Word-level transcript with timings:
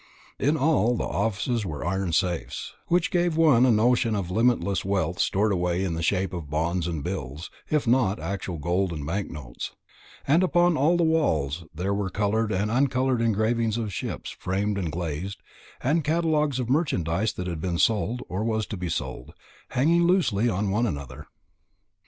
In 0.39 0.57
all 0.57 0.97
the 0.97 1.03
offices 1.03 1.61
there 1.61 1.69
were 1.71 1.85
iron 1.85 2.11
safes, 2.11 2.73
which 2.87 3.11
gave 3.11 3.37
one 3.37 3.67
a 3.67 3.71
notion 3.71 4.15
of 4.15 4.31
limitless 4.31 4.83
wealth 4.83 5.19
stored 5.19 5.51
away 5.51 5.83
in 5.83 5.93
the 5.93 6.01
shape 6.01 6.33
of 6.33 6.49
bonds 6.49 6.87
and 6.87 7.03
bills, 7.03 7.51
if 7.69 7.85
not 7.85 8.19
actual 8.19 8.57
gold 8.57 8.91
and 8.93 9.05
bank 9.05 9.29
notes; 9.29 9.75
and 10.27 10.41
upon 10.41 10.75
all 10.75 10.97
the 10.97 11.03
walls 11.03 11.65
there 11.71 11.93
were 11.93 12.09
coloured 12.09 12.51
and 12.51 12.71
uncoloured 12.71 13.21
engravings 13.21 13.77
of 13.77 13.93
ships 13.93 14.31
framed 14.31 14.79
and 14.79 14.91
glazed, 14.91 15.39
and 15.83 16.03
catalogues 16.03 16.57
of 16.59 16.67
merchandise 16.67 17.33
that 17.33 17.45
had 17.45 17.61
been 17.61 17.77
sold, 17.77 18.23
or 18.27 18.43
was 18.43 18.65
to 18.65 18.77
be 18.77 18.89
sold, 18.89 19.35
hanging 19.69 20.05
loosely 20.07 20.49
one 20.49 20.73
on 20.87 20.95
the 20.95 20.99
other. 20.99 21.27